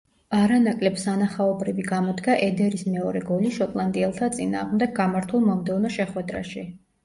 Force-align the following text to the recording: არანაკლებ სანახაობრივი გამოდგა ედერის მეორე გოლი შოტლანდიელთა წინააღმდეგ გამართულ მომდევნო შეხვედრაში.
არანაკლებ 0.35 0.95
სანახაობრივი 1.01 1.85
გამოდგა 1.89 2.39
ედერის 2.47 2.85
მეორე 2.95 3.23
გოლი 3.29 3.53
შოტლანდიელთა 3.61 4.33
წინააღმდეგ 4.41 4.99
გამართულ 5.01 5.49
მომდევნო 5.53 5.97
შეხვედრაში. 6.01 6.69